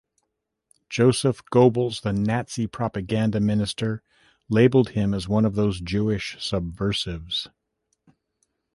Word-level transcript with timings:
Joseph 0.89 1.45
Goebbels, 1.53 2.01
the 2.01 2.11
Nazi 2.11 2.65
propaganda 2.65 3.39
minister, 3.39 4.01
labelled 4.49 4.89
him 4.89 5.13
as 5.13 5.29
one 5.29 5.45
of 5.45 5.53
those 5.53 5.79
Jewish 5.79 6.37
subversives. 6.43 7.49